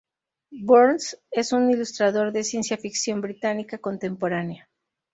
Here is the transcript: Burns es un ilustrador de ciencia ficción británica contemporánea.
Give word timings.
Burns 0.63 1.15
es 1.29 1.51
un 1.51 1.69
ilustrador 1.69 2.31
de 2.31 2.43
ciencia 2.43 2.75
ficción 2.75 3.21
británica 3.21 3.77
contemporánea. 3.77 4.67